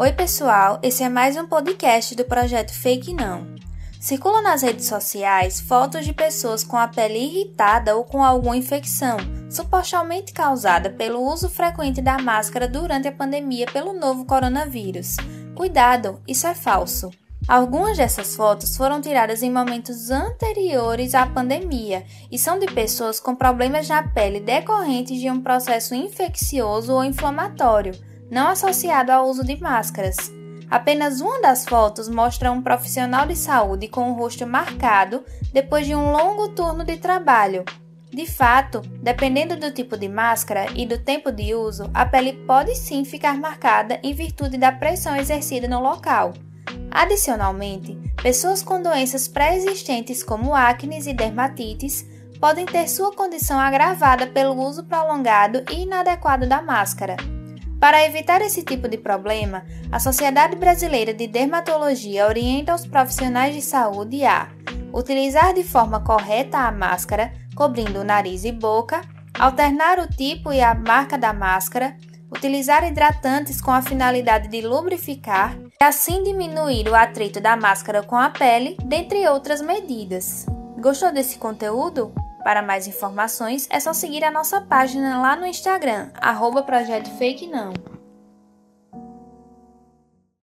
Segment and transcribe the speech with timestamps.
[0.00, 3.56] Oi, pessoal, esse é mais um podcast do projeto Fake Não.
[3.98, 9.16] Circulam nas redes sociais fotos de pessoas com a pele irritada ou com alguma infecção,
[9.50, 15.16] supostamente causada pelo uso frequente da máscara durante a pandemia pelo novo coronavírus.
[15.56, 17.10] Cuidado, isso é falso.
[17.48, 23.34] Algumas dessas fotos foram tiradas em momentos anteriores à pandemia e são de pessoas com
[23.34, 27.98] problemas na pele decorrentes de um processo infeccioso ou inflamatório,
[28.30, 30.16] não associado ao uso de máscaras.
[30.70, 35.94] Apenas uma das fotos mostra um profissional de saúde com o rosto marcado depois de
[35.94, 37.64] um longo turno de trabalho.
[38.10, 42.74] De fato, dependendo do tipo de máscara e do tempo de uso, a pele pode
[42.74, 46.32] sim ficar marcada em virtude da pressão exercida no local.
[46.90, 52.06] Adicionalmente, pessoas com doenças pré-existentes como acne e dermatites
[52.40, 57.16] podem ter sua condição agravada pelo uso prolongado e inadequado da máscara.
[57.80, 63.62] Para evitar esse tipo de problema, a Sociedade Brasileira de Dermatologia orienta os profissionais de
[63.62, 64.48] saúde a
[64.92, 69.02] utilizar de forma correta a máscara, cobrindo o nariz e boca,
[69.38, 71.96] alternar o tipo e a marca da máscara,
[72.32, 78.16] utilizar hidratantes com a finalidade de lubrificar e assim diminuir o atrito da máscara com
[78.16, 80.46] a pele, dentre outras medidas.
[80.80, 82.12] Gostou desse conteúdo?
[82.48, 87.46] Para mais informações é só seguir a nossa página lá no Instagram, arroba Projeto Fake
[87.46, 87.74] Não.